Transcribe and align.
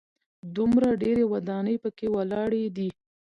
دومره 0.55 0.89
ډېرې 1.01 1.23
ودانۍ 1.33 1.75
په 1.83 1.89
کې 1.97 2.07
ولاړې 2.15 2.63
دي. 2.77 2.89